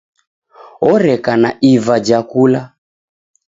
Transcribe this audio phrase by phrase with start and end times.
[0.91, 2.61] Oreka na iva ja kula.